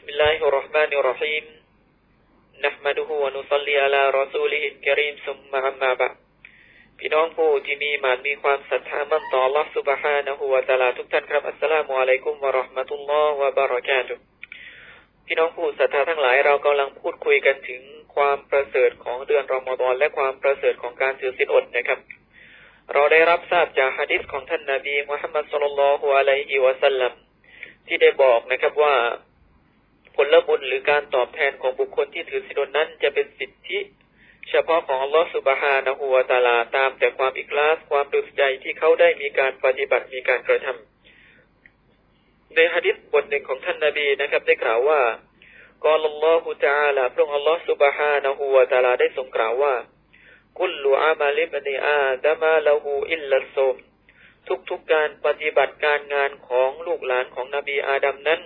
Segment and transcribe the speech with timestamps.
[0.00, 1.44] بسم الله الرحمن الرحيم
[2.66, 6.16] نحمده ونصلي على رسوله الكريم ثم أما بعد
[6.98, 14.22] พี่น้องผู้ที่มีหมันมีความศรัทธามั่นต่อ Allah سبحانه และ تعالى ทุกท่านครับอัสสลามุอะลัยกุมวะเราะห์มะตุลลอฮ์วะบะเราะกาตุฮ์
[15.26, 17.82] พี่น้องผู้ศรัทธาทั้งหลายเรากำลังพูดคุยกันถึง
[18.14, 21.98] ความประเสริฐของเดือนรอมฎอนและความประเสริฐของการถือศีลอดนะครับ
[22.92, 27.12] เราได้รับทราบจากฮะดิษของท่านนาบีมุฮัมมัดสุลลัลฮุอะลัยฮิวะสัลลัม
[27.86, 28.94] ที่ได้บอกนะครับว่า
[30.15, 33.79] ผลบุญหรือการตอบแทนของบุคคลที่ถือศีลนั้นจะเป็นสิทธิ
[34.49, 45.01] เฉพาะของอัลลอฮฺสุบฮานะฮูวาตาลาตามแต่ความอิกลาสความดุใจที่เขาได้มีการปฏิบัติมีการกระทำในฮะดิษบทหนึ่งของท่านนาบีนะครับ ได้กล่าวว่า
[45.85, 49.75] กอลลอฮฺตาลาพระองค์อัลลอฮฺสุบฮานะฮูวาตาลาได้ทรงกล่าวว่า
[50.59, 53.75] กุลลูอามาลิบนีอาดามาลาหูอิลลัสม
[54.69, 58.41] ทุกๆการปฏิบัติการงานของลูกหลานของนบีอาดัมนั้น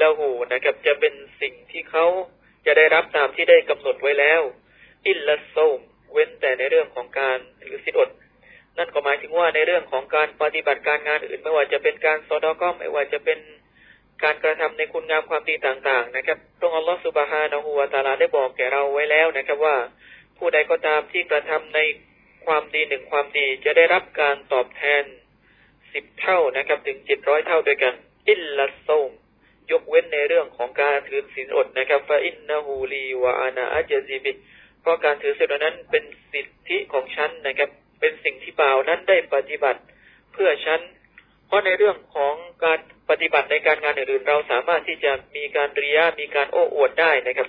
[0.00, 2.06] ละหูนะครับจะเป็นสิ่งที่เขา
[2.66, 4.42] จะได้รับตามที่ได้กำหนดไว้แล้ว
[5.08, 5.78] อิลลัสโซม
[6.12, 8.08] เว้นแต่ในเรื่องของการถือสิทอด
[8.78, 13.38] นั่นก็หมายถึงว่าในเรื่องของการปฏิบัติการงานอื่นไม่ว่าจะเป็นการสอดอก็ไม่ว่าจะเป็น
[14.22, 19.76] การกระทำในคุณงามความดีต่าง ๆ นะครับพระองค์อัลลอฮฺสุบฮานะฮูวาตาลาได้บอกแก่เราไว้แล้วนะครับว่า
[20.36, 21.80] ผู้ใดก็ตามที่กระทำใน
[22.46, 25.04] ความดีหนึ่งความดีจะได้รับการตอบแทน
[25.92, 27.94] สิบเท่านะครับ ถึงเจ็ดร้อยเท่าด้วยกัน
[28.30, 29.10] อิลลัสโซม
[29.72, 34.32] ยกเว้นในเรื่องของการถือศีลอดนะครับฟาอินนาฮูลีวะอานาอัจซิบิ
[34.80, 39.80] เพราะการถือศีลนั้นเป็นสิทธิของฉันนะครับ เป็นสิ่งที่บ่าวนั้นได้ปฏิบัติ
[40.32, 40.80] เพื่อฉัน
[41.46, 42.78] เพราะในเรื่องของการ
[43.10, 47.48] ปฏิบัติในการงานอื่นๆเราสามารถที่จะมีการเรียมีการโอ้อวดได้นะครับ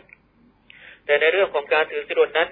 [1.06, 2.50] แต่ในเรื่องของการถือศีลนั้น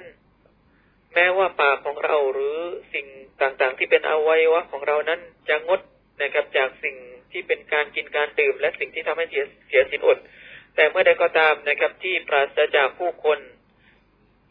[1.14, 2.58] แม้ว่าปากของเราหรือ
[2.94, 3.06] สิ่ง
[3.42, 5.80] ต่างๆ ที่เป็นอวัยวะของเรานั้นจะงด
[6.22, 6.95] นะครับจากสิ่ง
[7.38, 10.17] ที่เป็นการกินการดื่ม และสิ่งที่ทำให้เสียเสียสินอด
[10.75, 13.39] แต่เมื่อใดก็ตามนะครับที่ปราศจากผู้คน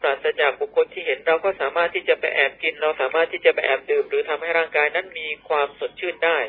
[0.01, 6.39] ปราศจากบุคคลที่เห็นเราก็สามารถที่จะไปแอบกิน เราสามารถที่จะไปแอบดื่ม หรือทำให้ร่างกายนั้นมีความสดชื่นได้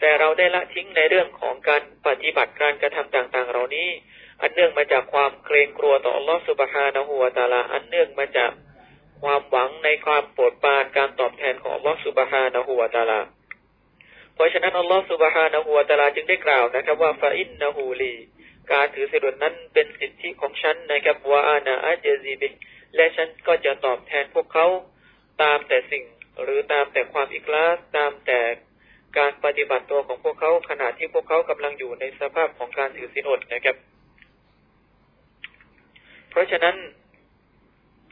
[0.00, 3.88] แต่เราได้ละทิ้งในเรื่องของการปฏิบัติการกระทำต่าง ๆ เหล่านี้
[4.40, 8.50] อันเนื่องมาจากความเกรงกลัวต่ออัลลอฮฺสุบฮานะฮูวาตาลา อันเนื่องมาจาก
[9.22, 13.20] ความหวังในความโปรดปรานการตอบแทนของอัลลอฮฺสุบฮานะฮูวาตาลา
[14.40, 18.14] ราะฉะนั้นอัลลอฮฺสุบฮานะฮูวะตาลาจึงได้กล่าวนะครับ ว่าฟาอินนะฮูลี
[18.72, 22.48] การถือศีลนั้นเป็นสิทธิของฉันนะครับวาอานาอัจซีบิ
[22.96, 24.66] และฉันก็จะตอบแทนพวกเขา
[25.42, 26.04] ตามแต่สิ่ง
[26.42, 28.40] หรือตามแต่ความอิกลาสตามแต่
[29.18, 33.76] การปฏิบัติตัวของพวกเขาขณะที่พวกเขากำลังอยู่ในสภาพของการถือศีลอดนะครับ
[36.30, 36.76] เพราะฉะนั้น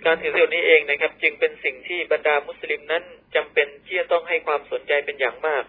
[0.04, 5.64] การถือศีลนี้เองนะครับ จึงเป็นสิ่งที่บรรดามุสลิมนั้นจำเป็นที่จะต้องให้ความสนใจเป็นอย่างมาก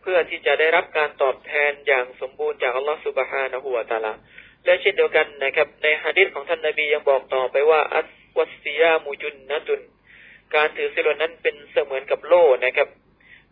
[0.00, 4.12] เพื่อที่จะได้รับการตอบแทนอย่างสมบูรณ์จากอัลลอฮฺสุบฮานะฮูวาตาลา
[4.64, 9.80] และเช่นเดียวกันนะครับ ในฮะดิษของท่านนาบียังบอกต่อไปว่า อัสวัสซิยามุจุนนะตุน
[10.54, 12.88] การถือศีลนั้นเป็นเสมือนกับโล่นะครับ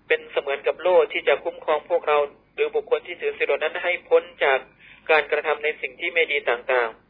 [0.09, 2.19] เป็นเสมือนกับโล่ที่จะคุ้มครองพวกเรา
[2.55, 4.59] หรือบุคคลที่ถือศีลนั้นให้พ้นจาก
[5.11, 7.09] การกระทำในสิ่งที่ไม่ดีต่างๆ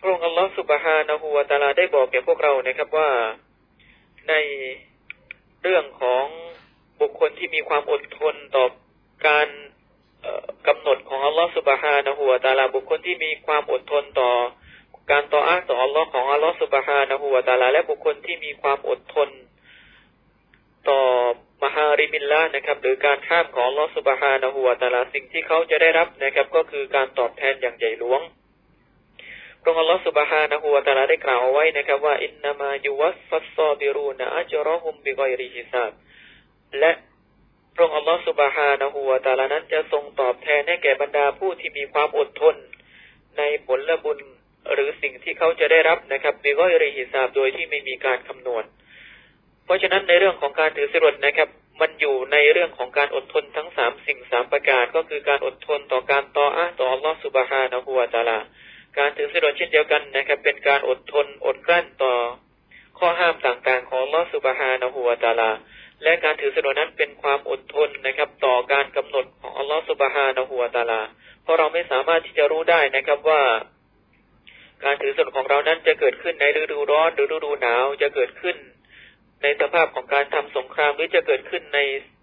[0.00, 3.10] พระองค์อัลลอฮฺสุบฮานะฮูวาตาลาได้บอกแก่พวกเรานะครับว่า
[4.28, 4.34] ใน
[5.66, 6.24] เรื่องของ
[7.00, 8.64] บุคคลที่มีความอดทนต่อ
[9.28, 9.48] การ
[10.66, 14.30] กำหนดของอัลลอฮฺสุบฮานะฮูวาตาลาบุคคลที่มีความอดทนต่อ
[15.10, 19.28] การต่ออ้างต่ออัลลอฮ์ของอัลลอฮฺสุบฮานะฮูวาตาลาและบุคคลที่มีความอดทน
[20.88, 21.00] ต่อ
[21.64, 28.20] มหาริมิลละนะครับ หรือการข้ามของอัลลอฮฺสุบฮานะฮูวาตาลาสิ่งที่เขาจะได้รับนะครับ ก็คือการตอบแทนอย่างใหญ่หลวง
[29.64, 35.92] พระองค์อัลลอฮฺสุบฮานะฮูวะตาลาได้กล่าวไว้นะครับ ว่าอินนามายุวัสฟัสซอบิรูนอัจรอฮุมบิกอยริฮิซาบ
[36.78, 36.92] และ
[37.76, 42.54] พระองค์อัลลอฮฺสุบฮานะฮูวะตาลานั้นจะทรงตอบแทนให้แก่บรรดาผู้ที่มีความอดทน
[43.38, 44.18] ในผลละบุญ
[44.72, 48.64] หรือสิ่งที่เขาจะได้รับนะครับบิกอยริฮิซาบโดยที่ไม่มีการคำนวณ
[49.64, 51.48] เพราะฉะนั้นในเรื่องของการถือสิรดนะครับ
[51.80, 58.38] มันอยู่ในเรื่องของการอดทนทั้งสามสิ่งสามประการก็คือการอดทนต่อการต่ออ้าต่ออัลลอฮฺสุบฮานะฮูวะตาลา
[58.98, 62.14] การถือศีลเช่นเดียวกันนะครับ เป็นการอดทนอดกลั้นต่อ
[62.98, 65.50] ข้อห้ามต่างๆ ของลอสุบฮานะฮูวาตาลา
[66.02, 71.02] และการถือศีลนั้นเป็นความอดทนนะครับ ต่อการกำหนดของอัลลอฮฺสุบฮานะฮูวาตาลา
[71.42, 73.42] เพราะเราไม่สามารถที่จะรู้ได้นะครับว่า
[74.84, 78.56] การถือศีลของเรานั้นจะเกิดขึ้นในฤดูร้อนหรือฤดูหนาวจะเกิดขึ้น
[79.42, 81.78] ในสภาพของการทำสงครามหรือจะเกิดขึ้นใน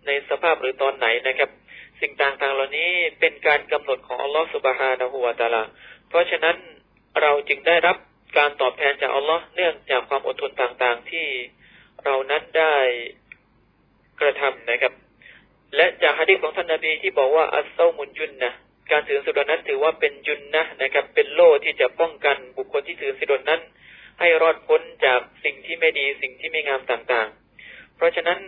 [0.08, 1.50] ในสภาพหรือตอนไหนนะครับ
[2.02, 5.64] สิ่งต่างๆเหล่านี้เป็นการกำหนดของอัลลอฮฺสุบฮานะฮูวาตาลา
[6.10, 6.58] เพราะฉะนั้น
[7.22, 7.98] เราจึงได้รับ
[8.38, 11.28] การตอบแทนจากอัลลอฮ์เนื่องจากความอดทนต่างๆที่
[12.04, 12.76] เรานั้นได้
[14.22, 14.94] กระทำนะครับ
[15.76, 18.52] และจากฮะดีษของท่านนาบีที่บอกว่าอัสเซามุนจุนนะ
[18.92, 23.62] การถือสิดนั้นถือว่าเป็นจุนนะนะครับ เป็นโล่ที่จะป้องกันบุคคลที่ถือสิดนั้น
[24.20, 28.40] ให้รอดพ้นจากสิ่งที่ไม่ดีสิ่งที่ไม่งามต่างๆ เพราะฉะนั้น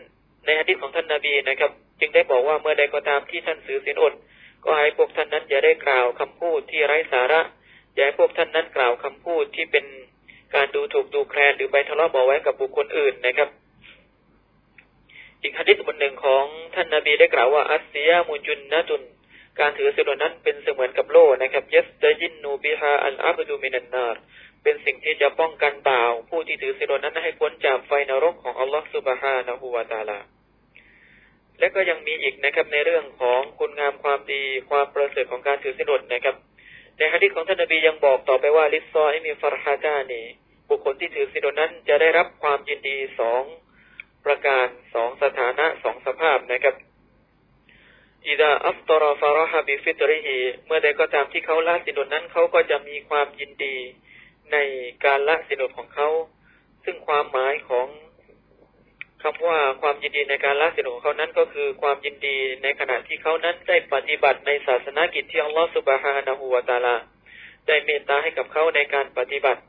[0.45, 1.71] ในฮะดีษของท่านนาบีนะครับ
[2.03, 4.13] จึงได้บอกว่าเมื่อใดก็ตามที่ท่านถือสินอด
[4.65, 7.41] ก็ให้พวกท่านนั้นอย่าได้กล่าวคำพูดที่ไร้สาระ
[7.93, 9.85] อย่าให้พวกท่านนั้นกล่าวคำพูดที่เป็น
[10.55, 13.49] การดูถูกดูแคลนหรือไปทะเลาะเบาแว้งกับบุคคลอื่นนะครับ
[15.41, 16.45] อีกฮะดิษบทหนึ่งของ
[16.75, 19.01] ท่านนาบีได้กล่าวว่าอัสเซียมุจุนนะตุน
[19.59, 24.21] การถือสิลนั้นเป็นเสมือนกับโล่นะครับยัสตยินนูบิฮาอัลอาบดูมินันนาร์
[24.63, 30.19] เป็นสิ่งที่จะป้องกันบ่าว ผู้ที่ถือสิลนั้นให้พ้นจากไฟนรกของอัลลอฮฺสุบฮานะฮูวาตาลา
[31.59, 36.35] และก็ยังมีอีกนะครับในเรื่องของคุณงามความดีความประเสริฐของการถือสิลนะครับ
[36.97, 40.21] ในฮะดิษของท่านนบียังบอกต่อไปว่าลิซซอให้มีฟารฮาจานี
[40.69, 43.43] บุคคลที่ถือสินนั้นจะได้รับความยินดีสอง
[44.25, 46.75] ประการสองสถานะสองสภาพนะครับ
[48.27, 53.75] อิดาอัฟตรฟารฮาบิฟิตริฮีเมื่อใดก็ตามที่เขาละสินนั้นเขาก็จะมีความยินดี
[54.51, 54.57] ใน
[55.05, 56.09] การละสินของเขา
[56.83, 57.87] ซึ่งความหมายของ
[59.21, 66.95] คำว่าความ ยินดีในการละสินของเขานั้นก็คือความยินดีในขณะที่เขานั้นได้ปฏิบัติในศาสนากิจที่อัลลอฮฺสุบฮานะฮูวาตาลา
[67.67, 69.61] ได้เมตตาให้กับเขาในการปฏิบัติ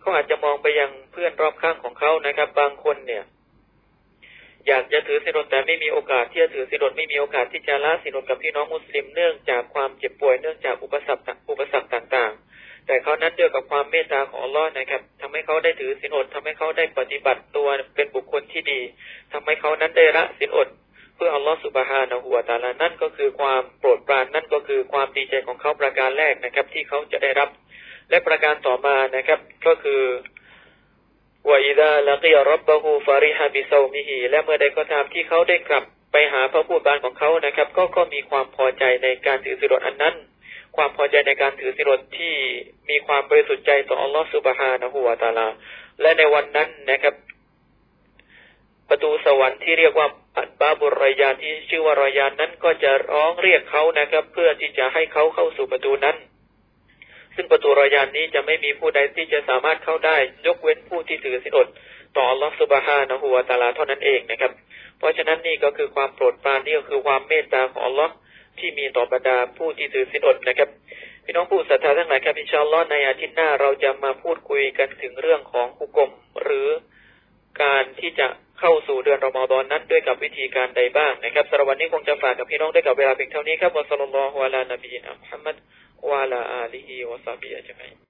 [0.00, 3.24] เขาอาจจะมองไปยังเพื่อนรอบข้างของเขานะครับ บางคนเนี่ย
[4.66, 12.32] อยากจะถือสินแต่ไม่มีโอกาสที่จะถือสินไม่มีโอกาสที่จะละสินกับพี่น้องมุสลิมเนื่องจากความเจ็บป่วยเนื่องจากอุปสรรคอุปสรรคต่าง
[12.86, 18.80] แต่เขานั้นด้วยกับความเมตตาของอัลลอฮ์นะครับทำให้เขาได้ถือสินอดทำให้เขาได้ปฏิบัติตัวเป็นบุคคลที่ดี
[19.32, 20.68] ทำให้เขานั้นได้ละสินอด
[21.16, 27.48] เพื่ออัลลอฮ์สุบฮานะฮูวตาลานั่นก็คือความโปรดปรานนั่นก็คือความดีใจของเขาประการแรกนะครับ ที่เขาจะได้รับ
[28.10, 30.02] และประการต่อมานะครับ ก็คือ
[31.50, 40.14] วอิดาละกิยรับบะฮูฟาริฮาบิซามิฮีและเมื่อใดก็ตามที่เขาได้กลับไปหาพระผู้บานของเขานะครับ ก็ก็มีความพอใจในการถือสินอดอันนั้น
[40.76, 42.34] ความพอใจในการถือสินอดที่
[42.90, 45.48] มีความบริสุทธิ์ใจต่ออัลลอฮฺสุบฮานะฮูวาตาลา
[46.00, 47.14] และในวันนั้นนะครับ
[48.88, 50.08] ประตูสวรรค์ที่เรียกว่า
[50.38, 56.16] อัตบาบุรยานที่ชื่อว่ารอยานนั้นก็จะร้องเรียกเขานะครับ เพื่อที่จะให้เขาเข้าสู่ประตูนั้น
[57.34, 61.68] ซึ่งประตูรอยานนี้จะไม่มีผู้ใดที่จะสามารถเข้าได้ ยกเว้นผู้ที่ถือสินอด
[62.16, 64.52] ต่ออัลลอฮฺสุบฮานะฮูวาตาลาเท่านั้นเองนะครับ
[64.98, 68.12] เพราะฉะนั้นนี่ก็คือความโปรดปรานนี่ก็คือความเมตตาของอัลลอฮ์
[68.58, 70.68] ที่มีต่อบรรดาผู้ที่ถือสินอดนะครับ
[71.24, 76.10] พี่น้องผู้ศรัทธาทั้งหลายครับอินชาอัลลอฮ์ในอาทิตย์หน้าเราจะมาพูดคุยกันถึงเรื่องของหุกม
[76.42, 76.68] หรือ
[77.62, 78.26] การที่จะ
[78.60, 85.56] เข้าสู่เดือนรอมฎอนนั้นด้วยกับวิธีการใดบ้างนะครับสำหรับวันนี้คงจะฝากกับพี่น้องได้กับเวลาเพียงเท่านี้ครับวะสัลลัลลอฮุอะลานบีนะมุฮัมมัด
[86.10, 88.05] วะลาอาลีฮิวะซาบิอัจมัย